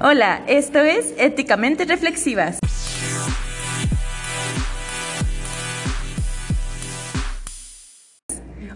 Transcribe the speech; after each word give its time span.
Hola, 0.00 0.44
esto 0.46 0.78
es 0.78 1.12
Éticamente 1.18 1.84
Reflexivas. 1.84 2.60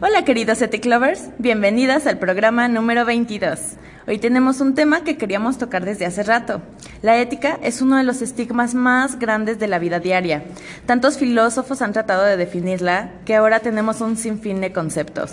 Hola 0.01 0.25
queridos 0.25 0.61
Ethic 0.63 0.85
Lovers, 0.85 1.31
bienvenidas 1.39 2.09
al 2.09 2.19
programa 2.19 2.67
número 2.67 3.05
22. 3.05 3.77
Hoy 4.09 4.19
tenemos 4.19 4.61
un 4.61 4.75
tema 4.75 5.05
que 5.05 5.17
queríamos 5.17 5.59
tocar 5.59 5.85
desde 5.85 6.07
hace 6.07 6.25
rato. 6.25 6.61
La 7.03 7.17
ética 7.19 7.57
es 7.63 7.83
uno 7.83 7.99
de 7.99 8.03
los 8.03 8.21
estigmas 8.21 8.75
más 8.75 9.21
grandes 9.21 9.61
de 9.61 9.69
la 9.69 9.79
vida 9.79 10.01
diaria. 10.01 10.43
Tantos 10.87 11.19
filósofos 11.19 11.83
han 11.83 11.93
tratado 11.93 12.25
de 12.25 12.37
definirla 12.37 13.13
que 13.25 13.37
ahora 13.37 13.61
tenemos 13.61 14.01
un 14.01 14.17
sinfín 14.17 14.61
de 14.61 14.73
conceptos. 14.73 15.31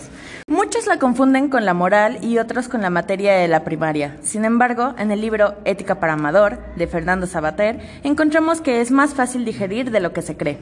Muchos 0.70 0.86
la 0.86 1.00
confunden 1.00 1.50
con 1.50 1.66
la 1.66 1.74
moral 1.74 2.20
y 2.24 2.38
otros 2.38 2.68
con 2.68 2.84
la 2.84 2.92
materia 2.92 3.34
de 3.34 3.48
la 3.48 3.64
primaria. 3.64 4.18
Sin 4.22 4.46
embargo, 4.46 4.94
en 5.00 5.10
el 5.10 5.20
libro 5.20 5.56
Ética 5.66 6.00
para 6.00 6.14
Amador, 6.14 6.60
de 6.76 6.86
Fernando 6.86 7.26
Sabater, 7.26 7.80
encontramos 8.04 8.62
que 8.62 8.80
es 8.80 8.92
más 8.92 9.16
fácil 9.16 9.46
digerir 9.46 9.90
de 9.90 10.00
lo 10.00 10.14
que 10.14 10.22
se 10.22 10.38
cree. 10.38 10.60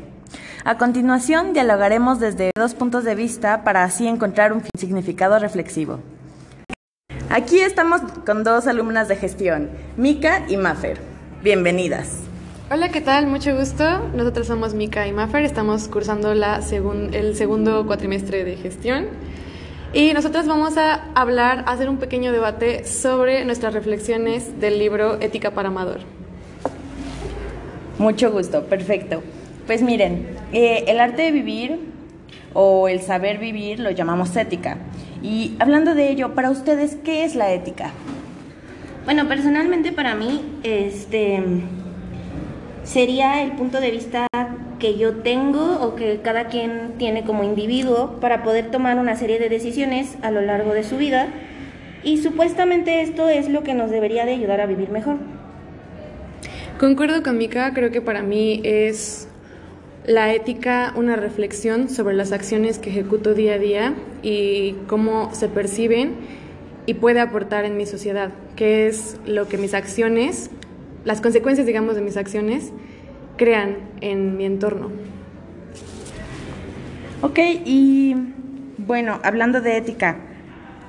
A 0.63 0.77
continuación, 0.77 1.51
dialogaremos 1.51 2.21
desde 2.21 2.51
dos 2.55 2.73
puntos 2.73 3.03
de 3.03 3.15
vista 3.15 3.65
para 3.65 3.83
así 3.83 4.07
encontrar 4.07 4.53
un 4.53 4.63
significado 4.77 5.39
reflexivo. 5.39 5.99
Aquí 7.29 7.59
estamos 7.59 7.99
con 8.25 8.45
dos 8.45 8.65
alumnas 8.65 9.09
de 9.09 9.17
gestión, 9.17 9.69
Mika 9.97 10.45
y 10.47 10.55
Maffer. 10.55 11.01
Bienvenidas. 11.43 12.21
Hola, 12.71 12.87
¿qué 12.93 13.01
tal? 13.01 13.27
Mucho 13.27 13.57
gusto. 13.57 14.07
Nosotros 14.15 14.47
somos 14.47 14.73
Mika 14.73 15.05
y 15.05 15.11
Maffer, 15.11 15.43
estamos 15.43 15.89
cursando 15.89 16.31
el 16.31 17.35
segundo 17.35 17.85
cuatrimestre 17.85 18.45
de 18.45 18.55
gestión. 18.55 19.07
Y 19.93 20.13
nosotros 20.13 20.47
vamos 20.47 20.77
a 20.77 21.05
hablar, 21.15 21.63
a 21.65 21.71
hacer 21.71 21.89
un 21.89 21.97
pequeño 21.97 22.31
debate 22.31 22.85
sobre 22.85 23.45
nuestras 23.45 23.73
reflexiones 23.73 24.59
del 24.59 24.79
libro 24.79 25.19
Ética 25.21 25.51
para 25.51 25.69
Amador. 25.69 26.01
Mucho 27.97 28.31
gusto, 28.31 28.65
perfecto. 28.65 29.23
Pues 29.65 29.81
miren, 29.81 30.27
eh, 30.51 30.83
el 30.87 30.99
arte 30.99 31.23
de 31.23 31.31
vivir 31.31 31.79
o 32.53 32.87
el 32.87 33.01
saber 33.01 33.37
vivir 33.37 33.79
lo 33.79 33.91
llamamos 33.91 34.35
ética. 34.35 34.77
Y 35.23 35.55
hablando 35.59 35.95
de 35.95 36.11
ello, 36.11 36.35
para 36.35 36.51
ustedes, 36.51 36.97
¿qué 37.03 37.23
es 37.23 37.35
la 37.35 37.51
ética? 37.53 37.91
Bueno, 39.05 39.27
personalmente 39.27 39.93
para 39.93 40.15
mí, 40.15 40.41
este 40.63 41.41
sería 42.83 43.41
el 43.43 43.53
punto 43.53 43.81
de 43.81 43.91
vista 43.91 44.27
que 44.79 44.97
yo 44.97 45.15
tengo 45.17 45.81
o 45.81 45.95
que 45.95 46.19
cada 46.21 46.47
quien 46.47 46.93
tiene 46.97 47.23
como 47.23 47.43
individuo 47.43 48.17
para 48.19 48.43
poder 48.43 48.71
tomar 48.71 48.97
una 48.99 49.15
serie 49.15 49.39
de 49.39 49.49
decisiones 49.49 50.17
a 50.21 50.31
lo 50.31 50.41
largo 50.41 50.73
de 50.73 50.83
su 50.83 50.97
vida 50.97 51.27
y 52.03 52.17
supuestamente 52.17 53.01
esto 53.01 53.27
es 53.29 53.49
lo 53.49 53.63
que 53.63 53.73
nos 53.73 53.89
debería 53.91 54.25
de 54.25 54.33
ayudar 54.33 54.61
a 54.61 54.65
vivir 54.65 54.89
mejor. 54.89 55.17
Concuerdo 56.79 57.23
con 57.23 57.37
Mika, 57.37 57.73
creo 57.73 57.91
que 57.91 58.01
para 58.01 58.21
mí 58.21 58.61
es 58.63 59.27
la 60.05 60.33
ética 60.33 60.93
una 60.95 61.15
reflexión 61.15 61.89
sobre 61.89 62.15
las 62.15 62.31
acciones 62.31 62.79
que 62.79 62.91
ejecuto 62.91 63.33
día 63.33 63.55
a 63.55 63.57
día 63.57 63.93
y 64.21 64.73
cómo 64.87 65.33
se 65.33 65.49
perciben 65.49 66.13
y 66.85 66.93
puede 66.93 67.19
aportar 67.19 67.65
en 67.65 67.75
mi 67.75 67.85
sociedad, 67.85 68.31
qué 68.55 68.87
es 68.87 69.17
lo 69.25 69.49
que 69.49 69.57
mis 69.57 69.73
acciones, 69.73 70.49
las 71.03 71.19
consecuencias, 71.19 71.67
digamos, 71.67 71.95
de 71.95 72.01
mis 72.01 72.15
acciones 72.15 72.71
crean 73.37 73.77
en 74.01 74.35
mi 74.35 74.45
entorno. 74.45 74.91
Ok, 77.21 77.39
y 77.65 78.15
bueno, 78.77 79.19
hablando 79.23 79.61
de 79.61 79.77
ética, 79.77 80.17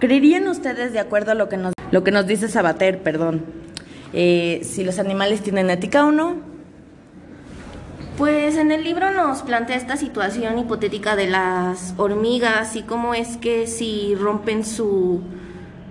¿creerían 0.01 0.47
ustedes, 0.49 0.93
de 0.93 0.99
acuerdo 0.99 1.33
a 1.33 1.35
lo 1.35 1.49
que 1.49 1.57
nos, 1.57 1.73
lo 1.91 2.05
que 2.05 2.11
nos 2.11 2.27
dice 2.27 2.49
Sabater, 2.49 3.03
perdón, 3.03 3.45
eh, 4.13 4.61
si 4.63 4.85
los 4.85 4.99
animales 4.99 5.43
tienen 5.43 5.71
ética 5.71 6.05
o 6.05 6.11
no? 6.11 6.37
Pues 8.19 8.57
en 8.57 8.73
el 8.73 8.83
libro 8.83 9.13
nos 9.13 9.43
plantea 9.43 9.77
esta 9.77 9.97
situación 9.97 10.59
hipotética 10.59 11.15
de 11.15 11.29
las 11.29 11.95
hormigas 11.99 12.75
y 12.75 12.83
cómo 12.83 13.15
es 13.15 13.37
que 13.37 13.69
si 13.69 14.17
rompen 14.17 14.65
su 14.65 15.23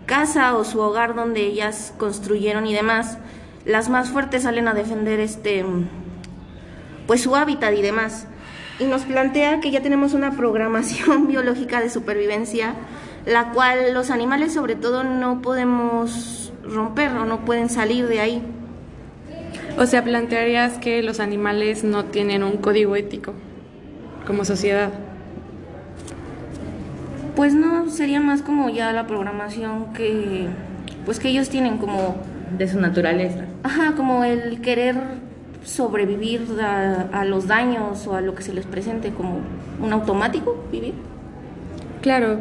casa 0.05 0.55
o 0.55 0.65
su 0.65 0.81
hogar 0.81 1.15
donde 1.15 1.45
ellas 1.45 1.93
construyeron 1.97 2.67
y 2.67 2.73
demás, 2.73 3.17
las 3.65 3.87
más 3.89 4.09
fuertes 4.09 4.43
salen 4.43 4.67
a 4.67 4.73
defender 4.73 5.19
este 5.21 5.63
pues 7.07 7.21
su 7.21 7.35
hábitat 7.35 7.73
y 7.73 7.81
demás. 7.81 8.27
Y 8.79 8.85
nos 8.85 9.03
plantea 9.03 9.59
que 9.59 9.71
ya 9.71 9.81
tenemos 9.81 10.13
una 10.13 10.31
programación 10.31 11.27
biológica 11.27 11.81
de 11.81 11.89
supervivencia, 11.89 12.75
la 13.25 13.51
cual 13.51 13.93
los 13.93 14.11
animales 14.11 14.53
sobre 14.53 14.75
todo 14.75 15.03
no 15.03 15.41
podemos 15.41 16.53
romper 16.63 17.11
o 17.11 17.25
no 17.25 17.45
pueden 17.45 17.69
salir 17.69 18.07
de 18.07 18.19
ahí. 18.19 18.43
O 19.77 19.85
sea, 19.85 20.03
plantearías 20.03 20.77
que 20.79 21.01
los 21.03 21.19
animales 21.19 21.83
no 21.83 22.05
tienen 22.05 22.43
un 22.43 22.57
código 22.57 22.95
ético 22.95 23.33
como 24.25 24.43
sociedad. 24.43 24.91
Pues 27.35 27.53
no, 27.53 27.89
sería 27.89 28.19
más 28.19 28.41
como 28.41 28.69
ya 28.69 28.91
la 28.91 29.05
programación 29.05 29.93
que 29.93 30.47
pues 31.05 31.19
que 31.19 31.29
ellos 31.29 31.49
tienen 31.49 31.77
como 31.77 32.17
de 32.57 32.67
su 32.67 32.79
naturaleza. 32.79 33.45
Ajá, 33.63 33.93
como 33.95 34.23
el 34.23 34.59
querer 34.61 34.95
sobrevivir 35.67 36.47
a, 36.61 37.09
a, 37.11 37.25
los 37.25 37.47
daños 37.47 38.07
o 38.07 38.15
a 38.15 38.21
lo 38.21 38.33
que 38.35 38.41
se 38.41 38.53
les 38.53 38.65
presente 38.65 39.11
como 39.11 39.41
un 39.81 39.93
automático 39.93 40.63
vivir. 40.71 40.93
Claro, 42.01 42.39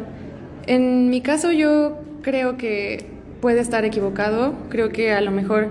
en 0.65 1.09
mi 1.09 1.21
caso 1.21 1.51
yo 1.51 1.97
creo 2.21 2.57
que 2.57 3.05
puede 3.41 3.59
estar 3.59 3.85
equivocado, 3.85 4.53
creo 4.69 4.89
que 4.89 5.13
a 5.13 5.21
lo 5.21 5.31
mejor 5.31 5.69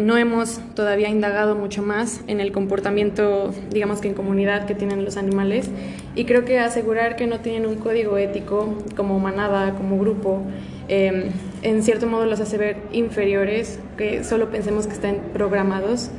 no 0.00 0.16
hemos 0.16 0.60
todavía 0.74 1.08
indagado 1.08 1.54
mucho 1.54 1.82
más 1.82 2.20
en 2.26 2.40
el 2.40 2.52
comportamiento, 2.52 3.52
digamos 3.70 4.00
que 4.00 4.08
en 4.08 4.14
comunidad 4.14 4.66
que 4.66 4.74
tienen 4.74 5.04
los 5.04 5.16
animales 5.16 5.70
y 6.14 6.24
creo 6.24 6.44
que 6.44 6.58
asegurar 6.58 7.16
que 7.16 7.26
no 7.26 7.40
tienen 7.40 7.66
un 7.66 7.76
código 7.76 8.18
ético 8.18 8.74
como 8.96 9.18
manada, 9.18 9.74
como 9.74 9.98
grupo, 9.98 10.42
em, 10.88 11.30
en 11.62 11.82
cierto 11.82 12.06
modo 12.06 12.26
los 12.26 12.40
hace 12.40 12.58
ver 12.58 12.76
inferiores, 12.92 13.78
que 13.96 14.24
solo 14.24 14.50
pensemos 14.50 14.86
que 14.86 14.94
están 14.94 15.18
programados. 15.32 16.10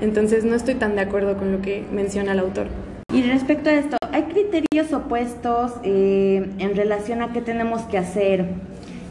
Entonces 0.00 0.44
no 0.44 0.54
estoy 0.54 0.74
tan 0.74 0.94
de 0.94 1.02
acuerdo 1.02 1.36
con 1.36 1.52
lo 1.52 1.62
que 1.62 1.84
menciona 1.92 2.32
el 2.32 2.40
autor. 2.40 2.68
Y 3.12 3.22
respecto 3.22 3.70
a 3.70 3.74
esto, 3.74 3.96
¿hay 4.12 4.24
criterios 4.24 4.92
opuestos 4.92 5.72
eh, 5.84 6.50
en 6.58 6.76
relación 6.76 7.22
a 7.22 7.32
qué 7.32 7.40
tenemos 7.40 7.82
que 7.82 7.96
hacer 7.96 8.46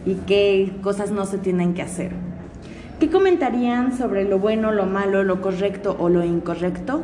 y 0.06 0.16
qué 0.28 0.74
cosas 0.84 1.12
no 1.12 1.26
se 1.26 1.38
tienen 1.38 1.74
que 1.74 1.82
hacer? 1.82 2.12
¿Qué 3.00 3.10
comentarían 3.10 3.98
sobre 3.98 4.26
lo 4.26 4.38
bueno, 4.38 4.72
lo 4.72 4.86
malo, 4.86 5.24
lo 5.24 5.42
correcto 5.42 5.96
o 6.00 6.10
lo 6.10 6.24
incorrecto? 6.24 7.04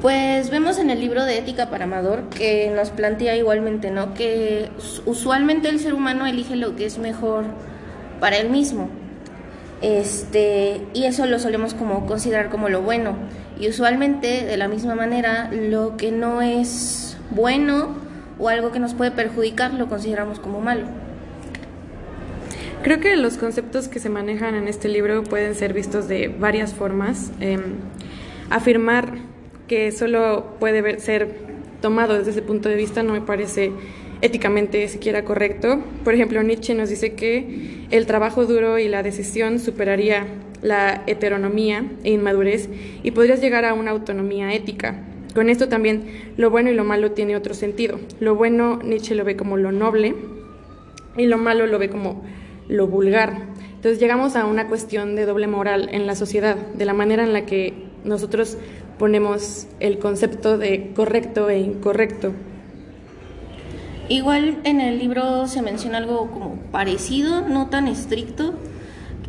Pues 0.00 0.50
vemos 0.50 0.78
en 0.78 0.88
el 0.88 0.98
libro 0.98 1.24
de 1.24 1.36
Ética 1.36 1.68
para 1.68 1.84
Amador 1.84 2.30
que 2.30 2.72
nos 2.74 2.88
plantea 2.88 3.36
igualmente, 3.36 3.90
¿no? 3.90 4.14
Que 4.14 4.70
usualmente 5.04 5.68
el 5.68 5.78
ser 5.78 5.92
humano 5.92 6.26
elige 6.26 6.56
lo 6.56 6.74
que 6.74 6.86
es 6.86 6.98
mejor 6.98 7.44
para 8.18 8.38
él 8.38 8.48
mismo. 8.48 8.88
Este, 9.82 10.82
y 10.92 11.04
eso 11.04 11.26
lo 11.26 11.38
solemos 11.38 11.74
como 11.74 12.06
considerar 12.06 12.50
como 12.50 12.68
lo 12.68 12.82
bueno. 12.82 13.16
Y 13.58 13.68
usualmente, 13.68 14.44
de 14.44 14.56
la 14.56 14.68
misma 14.68 14.94
manera, 14.94 15.50
lo 15.52 15.96
que 15.96 16.12
no 16.12 16.42
es 16.42 17.16
bueno 17.30 17.94
o 18.38 18.48
algo 18.48 18.72
que 18.72 18.78
nos 18.78 18.94
puede 18.94 19.10
perjudicar 19.10 19.74
lo 19.74 19.88
consideramos 19.88 20.40
como 20.40 20.60
malo. 20.60 20.86
Creo 22.82 22.98
que 22.98 23.14
los 23.16 23.36
conceptos 23.36 23.88
que 23.88 23.98
se 23.98 24.08
manejan 24.08 24.54
en 24.54 24.66
este 24.66 24.88
libro 24.88 25.22
pueden 25.22 25.54
ser 25.54 25.74
vistos 25.74 26.08
de 26.08 26.28
varias 26.28 26.72
formas. 26.72 27.30
Em, 27.40 27.74
afirmar 28.48 29.18
que 29.68 29.92
solo 29.92 30.56
puede 30.58 30.98
ser 30.98 31.50
tomado 31.82 32.14
desde 32.14 32.30
ese 32.30 32.42
punto 32.42 32.68
de 32.68 32.76
vista 32.76 33.02
no 33.02 33.12
me 33.12 33.20
parece 33.20 33.72
éticamente 34.22 34.86
siquiera 34.88 35.24
correcto. 35.24 35.82
Por 36.04 36.14
ejemplo, 36.14 36.42
Nietzsche 36.42 36.74
nos 36.74 36.88
dice 36.88 37.14
que 37.14 37.86
el 37.90 38.06
trabajo 38.06 38.46
duro 38.46 38.78
y 38.78 38.88
la 38.88 39.02
decisión 39.02 39.58
superaría 39.58 40.26
la 40.62 41.02
heteronomía 41.06 41.84
e 42.04 42.12
inmadurez 42.12 42.68
y 43.02 43.10
podrías 43.12 43.40
llegar 43.40 43.64
a 43.64 43.74
una 43.74 43.90
autonomía 43.90 44.54
ética. 44.54 45.04
Con 45.34 45.48
esto 45.48 45.68
también 45.68 46.32
lo 46.36 46.50
bueno 46.50 46.70
y 46.70 46.74
lo 46.74 46.84
malo 46.84 47.12
tiene 47.12 47.36
otro 47.36 47.54
sentido. 47.54 48.00
Lo 48.18 48.34
bueno 48.34 48.80
Nietzsche 48.82 49.14
lo 49.14 49.24
ve 49.24 49.36
como 49.36 49.56
lo 49.56 49.72
noble 49.72 50.14
y 51.16 51.26
lo 51.26 51.38
malo 51.38 51.66
lo 51.66 51.78
ve 51.78 51.88
como 51.88 52.22
lo 52.68 52.86
vulgar. 52.86 53.46
Entonces 53.74 53.98
llegamos 53.98 54.36
a 54.36 54.44
una 54.44 54.68
cuestión 54.68 55.16
de 55.16 55.24
doble 55.24 55.46
moral 55.46 55.88
en 55.92 56.06
la 56.06 56.14
sociedad, 56.14 56.56
de 56.56 56.84
la 56.84 56.92
manera 56.92 57.22
en 57.22 57.32
la 57.32 57.46
que 57.46 57.72
nosotros 58.04 58.58
ponemos 58.98 59.66
el 59.78 59.98
concepto 59.98 60.58
de 60.58 60.92
correcto 60.94 61.48
e 61.48 61.60
incorrecto. 61.60 62.32
Igual 64.10 64.58
en 64.64 64.80
el 64.80 64.98
libro 64.98 65.46
se 65.46 65.62
menciona 65.62 65.98
algo 65.98 66.32
como 66.32 66.56
parecido, 66.72 67.42
no 67.42 67.68
tan 67.68 67.86
estricto, 67.86 68.54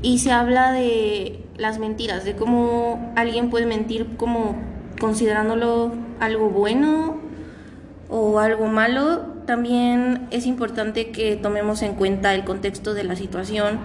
y 0.02 0.18
se 0.18 0.32
habla 0.32 0.72
de 0.72 1.40
las 1.56 1.78
mentiras, 1.78 2.26
de 2.26 2.36
cómo 2.36 3.14
alguien 3.16 3.52
puede 3.52 3.68
mentir 3.68 4.18
como 4.18 4.56
considerándolo 5.00 5.92
algo 6.20 6.50
bueno 6.50 7.20
o 8.10 8.40
algo 8.40 8.66
malo. 8.66 9.20
También 9.46 10.28
es 10.32 10.48
importante 10.48 11.12
que 11.12 11.36
tomemos 11.36 11.84
en 11.84 11.94
cuenta 11.94 12.34
el 12.34 12.44
contexto 12.44 12.96
de 12.96 13.04
la 13.04 13.16
situación, 13.16 13.78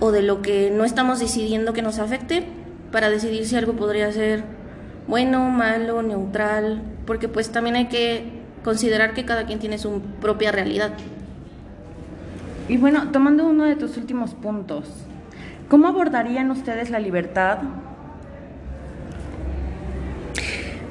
o 0.00 0.12
de 0.12 0.22
lo 0.22 0.40
que 0.40 0.70
no 0.70 0.86
estamos 0.86 1.20
decidiendo 1.20 1.74
que 1.74 1.82
nos 1.82 1.98
afecte 1.98 2.46
para 2.90 3.10
decidir 3.10 3.44
si 3.46 3.54
algo 3.56 3.74
podría 3.74 4.10
ser 4.12 4.44
bueno, 5.08 5.50
malo, 5.50 6.00
neutral, 6.00 6.80
porque 7.04 7.28
pues 7.28 7.50
también 7.50 7.76
hay 7.76 7.88
que 7.88 8.37
considerar 8.64 9.14
que 9.14 9.24
cada 9.24 9.46
quien 9.46 9.58
tiene 9.58 9.78
su 9.78 10.00
propia 10.20 10.52
realidad. 10.52 10.92
Y 12.68 12.76
bueno, 12.76 13.10
tomando 13.12 13.46
uno 13.46 13.64
de 13.64 13.76
tus 13.76 13.96
últimos 13.96 14.34
puntos, 14.34 14.88
¿cómo 15.68 15.88
abordarían 15.88 16.50
ustedes 16.50 16.90
la 16.90 16.98
libertad? 16.98 17.58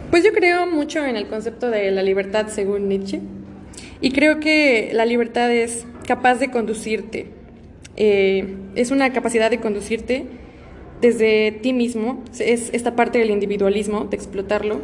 Pues 0.09 0.23
yo 0.23 0.31
creo 0.33 0.65
mucho 0.65 1.05
en 1.05 1.15
el 1.17 1.27
concepto 1.27 1.69
de 1.69 1.91
la 1.91 2.01
libertad 2.01 2.47
según 2.47 2.87
Nietzsche 2.87 3.21
y 4.01 4.11
creo 4.11 4.39
que 4.39 4.91
la 4.93 5.05
libertad 5.05 5.51
es 5.51 5.85
capaz 6.07 6.35
de 6.35 6.49
conducirte, 6.49 7.27
eh, 7.97 8.55
es 8.75 8.91
una 8.91 9.11
capacidad 9.11 9.51
de 9.51 9.59
conducirte 9.59 10.25
desde 11.01 11.51
ti 11.51 11.73
mismo, 11.73 12.23
es 12.39 12.69
esta 12.73 12.95
parte 12.95 13.19
del 13.19 13.29
individualismo, 13.29 14.05
de 14.05 14.15
explotarlo. 14.15 14.79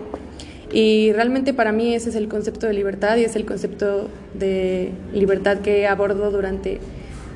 Y 0.73 1.13
realmente 1.13 1.53
para 1.53 1.71
mí 1.71 1.93
ese 1.93 2.09
es 2.09 2.15
el 2.15 2.27
concepto 2.27 2.65
de 2.65 2.73
libertad 2.73 3.15
y 3.17 3.23
es 3.23 3.35
el 3.35 3.45
concepto 3.45 4.09
de 4.33 4.91
libertad 5.13 5.59
que 5.59 5.87
abordo 5.87 6.31
durante 6.31 6.79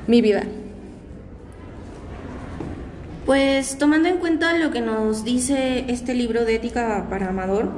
mi 0.08 0.20
vida. 0.20 0.42
Pues 3.24 3.78
tomando 3.78 4.08
en 4.08 4.16
cuenta 4.18 4.56
lo 4.58 4.70
que 4.70 4.80
nos 4.80 5.24
dice 5.24 5.84
este 5.88 6.14
libro 6.14 6.44
de 6.44 6.56
ética 6.56 7.06
para 7.08 7.28
Amador, 7.28 7.70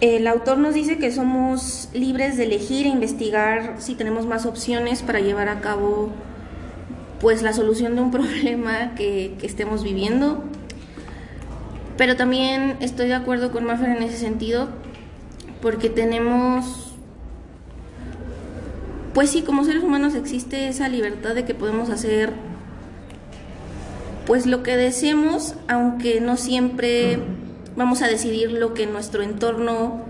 el 0.00 0.26
autor 0.26 0.58
nos 0.58 0.74
dice 0.74 0.96
que 0.96 1.10
somos 1.10 1.88
libres 1.92 2.36
de 2.36 2.44
elegir 2.44 2.86
e 2.86 2.88
investigar 2.88 3.74
si 3.78 3.94
tenemos 3.94 4.26
más 4.26 4.46
opciones 4.46 5.02
para 5.02 5.20
llevar 5.20 5.48
a 5.48 5.60
cabo 5.60 6.10
pues 7.20 7.42
la 7.42 7.52
solución 7.52 7.96
de 7.96 8.02
un 8.02 8.10
problema 8.12 8.94
que, 8.94 9.34
estemos 9.42 9.82
viviendo. 9.82 10.44
Pero 11.98 12.14
también 12.14 12.76
estoy 12.80 13.08
de 13.08 13.14
acuerdo 13.14 13.50
con 13.50 13.64
Maffer 13.64 13.90
en 13.90 14.04
ese 14.04 14.16
sentido, 14.16 14.68
porque 15.60 15.90
tenemos, 15.90 16.94
pues 19.12 19.30
sí, 19.30 19.42
como 19.42 19.64
seres 19.64 19.82
humanos 19.82 20.14
existe 20.14 20.68
esa 20.68 20.88
libertad 20.88 21.34
de 21.34 21.44
que 21.44 21.54
podemos 21.54 21.90
hacer 21.90 22.32
pues 24.26 24.46
lo 24.46 24.62
que 24.62 24.76
deseemos, 24.76 25.54
aunque 25.66 26.20
no 26.20 26.36
siempre 26.36 27.18
vamos 27.76 28.02
a 28.02 28.06
decidir 28.06 28.52
lo 28.52 28.74
que 28.74 28.86
nuestro 28.86 29.22
entorno 29.22 30.04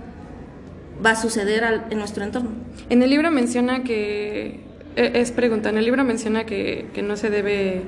va 1.05 1.13
a 1.13 1.17
suceder 1.17 1.65
en 1.89 1.99
nuestro 1.99 2.25
entorno. 2.25 2.51
En 2.91 3.03
el 3.03 3.11
libro 3.11 3.31
menciona 3.31 3.85
que 3.85 4.61
e, 4.97 5.13
es 5.15 5.31
pregunta. 5.31 5.71
En 5.71 5.79
el 5.79 5.85
libro 5.85 6.05
menciona 6.05 6.45
que, 6.45 6.91
no 7.03 7.17
se 7.17 7.31
debe, 7.31 7.85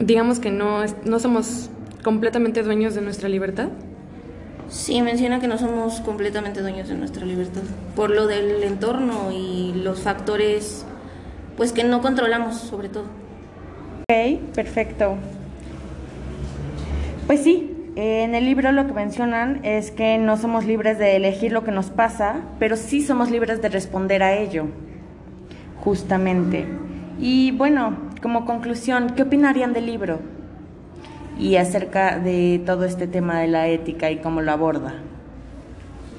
digamos 0.00 0.40
que 0.40 0.50
no, 0.50 0.82
no 1.04 1.20
somos 1.20 1.70
completamente 2.02 2.62
dueños 2.62 2.94
de 2.94 3.00
nuestra 3.00 3.28
libertad. 3.28 3.68
Sí, 4.68 5.02
menciona 5.02 5.40
que 5.40 5.48
no 5.48 5.58
somos 5.58 6.00
completamente 6.00 6.60
dueños 6.60 6.88
de 6.88 6.94
nuestra 6.94 7.26
libertad 7.26 7.62
por 7.96 8.10
lo 8.10 8.28
del 8.28 8.62
entorno 8.62 9.32
y 9.32 9.72
los 9.74 10.02
factores 10.02 10.86
pues 11.56 11.72
que 11.72 11.82
no 11.82 12.00
controlamos 12.00 12.56
sobre 12.56 12.88
todo. 12.88 13.04
Ok, 14.08 14.40
perfecto. 14.54 15.16
Pues 17.26 17.42
sí, 17.42 17.76
en 17.96 18.34
el 18.34 18.44
libro 18.44 18.70
lo 18.72 18.86
que 18.86 18.92
mencionan 18.92 19.60
es 19.64 19.90
que 19.90 20.18
no 20.18 20.36
somos 20.36 20.64
libres 20.64 20.98
de 20.98 21.16
elegir 21.16 21.52
lo 21.52 21.64
que 21.64 21.72
nos 21.72 21.90
pasa, 21.90 22.42
pero 22.58 22.76
sí 22.76 23.02
somos 23.02 23.30
libres 23.30 23.60
de 23.60 23.68
responder 23.68 24.22
a 24.22 24.36
ello 24.36 24.66
justamente. 25.82 26.66
Y 27.18 27.52
bueno, 27.52 27.96
como 28.22 28.44
conclusión, 28.44 29.14
¿qué 29.16 29.22
opinarían 29.22 29.72
del 29.72 29.86
libro? 29.86 30.20
Y 31.40 31.56
acerca 31.56 32.18
de 32.18 32.62
todo 32.64 32.84
este 32.84 33.06
tema 33.06 33.40
de 33.40 33.48
la 33.48 33.66
ética 33.66 34.10
y 34.10 34.18
cómo 34.18 34.42
lo 34.42 34.52
aborda. 34.52 34.94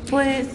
Pues, 0.09 0.47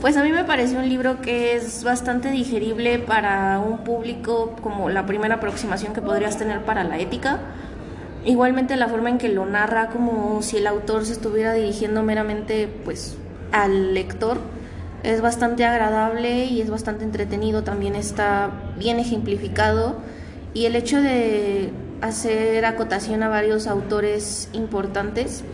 pues 0.00 0.16
a 0.16 0.22
mí 0.22 0.30
me 0.30 0.44
parece 0.44 0.76
un 0.76 0.88
libro 0.88 1.20
que 1.20 1.56
es 1.56 1.82
bastante 1.82 2.30
digerible 2.30 3.00
para 3.00 3.58
un 3.58 3.78
público 3.78 4.56
como 4.62 4.88
la 4.88 5.06
primera 5.06 5.34
aproximación 5.34 5.92
que 5.92 6.00
podrías 6.00 6.38
tener 6.38 6.62
para 6.62 6.84
la 6.84 6.98
ética. 6.98 7.40
Igualmente 8.24 8.76
la 8.76 8.88
forma 8.88 9.10
en 9.10 9.18
que 9.18 9.28
lo 9.28 9.44
narra 9.44 9.88
como 9.88 10.40
si 10.42 10.58
el 10.58 10.66
autor 10.68 11.04
se 11.04 11.12
estuviera 11.12 11.52
dirigiendo 11.52 12.04
meramente 12.04 12.68
pues 12.84 13.16
al 13.50 13.92
lector 13.92 14.38
es 15.02 15.20
bastante 15.20 15.64
agradable 15.64 16.44
y 16.44 16.60
es 16.60 16.70
bastante 16.70 17.04
entretenido, 17.04 17.64
también 17.64 17.96
está 17.96 18.50
bien 18.78 19.00
ejemplificado 19.00 19.96
y 20.54 20.66
el 20.66 20.76
hecho 20.76 21.02
de 21.02 21.70
hacer 22.02 22.64
acotación 22.64 23.22
a 23.22 23.28
varios 23.28 23.66
autores 23.66 24.50
importantes 24.52 25.44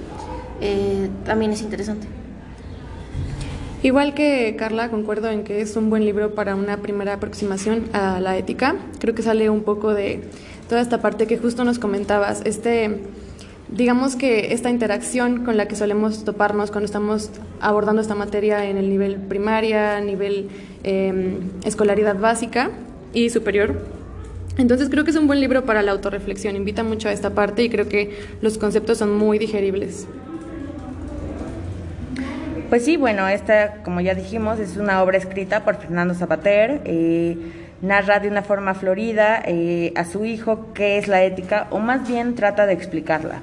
eh, 0.61 1.09
también 1.25 1.53
es 1.53 1.63
interesante. 1.63 2.07
Igual 3.83 4.15
que 4.15 4.57
Carla, 4.59 4.91
concuerdo 4.91 5.31
en 5.31 5.45
que 5.45 5.61
es 5.61 5.77
un 5.77 5.89
buen 5.89 6.05
libro 6.05 6.35
para 6.35 6.57
una 6.57 6.79
primera 6.79 7.15
aproximación 7.15 7.85
a 7.93 8.19
la 8.19 8.37
ética. 8.37 8.75
Creo 8.99 9.15
que 9.15 9.23
sale 9.23 9.51
un 9.51 9.63
poco 9.63 9.95
de 9.95 10.23
toda 10.69 10.81
esta 10.81 11.01
parte 11.01 11.29
que 11.29 11.39
justo 11.39 11.63
nos 11.65 11.79
comentabas, 11.79 12.43
este 12.45 13.01
digamos 13.69 14.17
que 14.17 14.55
esta 14.55 14.71
interacción 14.71 15.45
con 15.45 15.57
la 15.59 15.69
que 15.69 15.77
solemos 15.77 16.25
toparnos 16.25 16.71
cuando 16.71 16.87
estamos 16.87 17.31
abordando 17.61 18.01
esta 18.01 18.15
materia 18.15 18.65
en 18.65 18.79
el 18.79 18.89
nivel 18.89 19.17
primaria, 19.17 20.01
nivel 20.01 20.49
em, 20.85 21.51
escolaridad 21.65 22.19
básica 22.19 22.71
y 23.13 23.31
superior. 23.31 23.98
Entonces 24.59 24.91
creo 24.91 25.05
que 25.05 25.11
es 25.11 25.17
un 25.17 25.27
buen 25.27 25.41
libro 25.41 25.65
para 25.65 25.83
la 25.83 25.93
autorreflexión, 25.93 26.57
invita 26.57 26.83
mucho 26.83 27.09
a 27.09 27.13
esta 27.13 27.31
parte 27.31 27.63
y 27.63 27.71
creo 27.71 27.89
que 27.89 28.19
los 28.43 28.59
conceptos 28.59 28.99
son 28.99 29.17
muy 29.17 29.39
digeribles. 29.39 30.07
Pues 32.69 32.85
sí, 32.85 32.99
bueno, 32.99 33.27
esta, 33.29 33.83
como 33.83 34.03
ya 34.03 34.15
dijimos, 34.15 34.59
es 34.59 34.77
una 34.77 35.03
obra 35.03 35.17
escrita 35.17 35.65
por 35.65 35.77
Fernando 35.77 36.13
Zapater. 36.13 36.83
Eh, 36.85 37.39
narra 37.81 38.19
de 38.19 38.29
una 38.29 38.43
forma 38.43 38.75
florida 38.75 39.41
eh, 39.45 39.93
a 39.97 40.05
su 40.05 40.25
hijo 40.25 40.73
qué 40.75 40.99
es 40.99 41.09
la 41.09 41.23
ética, 41.25 41.69
o 41.71 41.79
más 41.79 42.07
bien 42.09 42.35
trata 42.35 42.67
de 42.67 42.73
explicarla. 42.73 43.43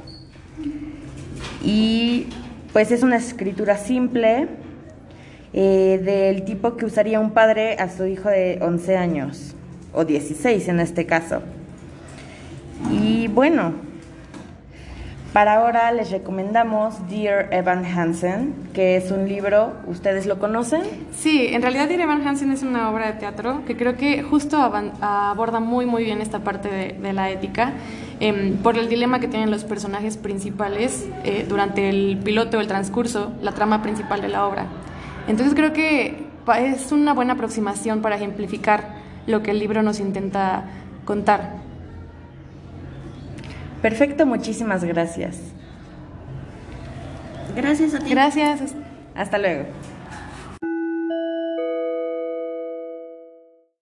Y 1.63 2.27
pues 2.73 2.91
es 2.91 3.01
una 3.01 3.17
escritura 3.17 3.77
simple 3.77 4.47
eh, 5.53 5.99
del 6.03 6.43
tipo 6.43 6.75
que 6.75 6.85
usaría 6.85 7.19
un 7.19 7.31
padre 7.31 7.77
a 7.79 7.89
su 7.89 8.05
hijo 8.05 8.29
de 8.29 8.59
11 8.61 8.97
años, 8.97 9.54
o 9.95 10.05
16 10.05 10.67
en 10.67 10.79
este 10.79 11.05
caso. 11.05 11.41
Y 12.91 13.27
bueno, 13.29 13.73
para 15.35 15.55
ahora 15.55 15.91
les 15.91 16.11
recomendamos 16.11 17.09
Dear 17.09 17.49
Evan 17.51 17.83
Hansen, 17.83 18.53
que 18.73 18.95
es 18.95 19.11
un 19.11 19.27
libro, 19.27 19.73
¿ustedes 19.85 20.27
lo 20.27 20.39
conocen? 20.39 20.81
Sí, 21.11 21.47
en 21.47 21.61
realidad 21.61 21.89
Dear 21.89 21.99
Evan 21.99 22.25
Hansen 22.25 22.51
es 22.51 22.63
una 22.63 22.89
obra 22.89 23.07
de 23.07 23.19
teatro 23.19 23.63
que 23.65 23.75
creo 23.75 23.97
que 23.97 24.23
justo 24.23 24.57
aborda 25.01 25.59
muy 25.59 25.85
muy 25.85 26.05
bien 26.05 26.21
esta 26.21 26.39
parte 26.39 26.69
de, 26.69 27.11
la 27.11 27.29
ética, 27.31 27.73
em, 28.21 28.55
por 28.57 28.77
el 28.77 28.87
dilema 28.87 29.19
que 29.19 29.27
tienen 29.27 29.51
los 29.51 29.65
personajes 29.65 30.15
principales 30.15 31.05
eh, 31.25 31.45
durante 31.49 31.89
el 31.89 32.17
piloto, 32.23 32.61
el 32.61 32.67
transcurso, 32.67 33.33
la 33.41 33.51
trama 33.51 33.81
principal 33.81 34.21
de 34.21 34.29
la 34.29 34.47
obra. 34.47 34.67
Entonces 35.27 35.53
creo 35.53 35.73
que 35.73 36.27
es 36.59 36.91
una 36.93 37.13
buena 37.13 37.33
aproximación 37.33 38.01
para 38.01 38.15
ejemplificar 38.15 39.04
lo 39.27 39.43
que 39.43 39.51
el 39.51 39.59
libro 39.59 39.83
nos 39.83 39.99
intenta 39.99 40.65
contar. 41.05 41.57
Perfecto, 43.81 44.25
muchísimas 44.25 44.83
gracias. 44.83 45.39
Gracias 47.55 47.93
a 47.93 47.99
ti. 47.99 48.09
Gracias. 48.09 48.75
Hasta 49.15 49.37
luego. 49.37 49.65